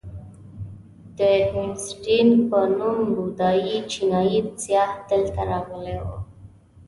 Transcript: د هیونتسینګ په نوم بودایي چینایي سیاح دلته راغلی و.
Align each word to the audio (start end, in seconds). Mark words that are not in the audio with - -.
د 1.17 1.19
هیونتسینګ 1.51 2.31
په 2.49 2.59
نوم 2.77 2.99
بودایي 3.15 3.77
چینایي 3.91 4.39
سیاح 4.63 4.91
دلته 5.09 5.41
راغلی 5.51 5.97
و. 6.05 6.07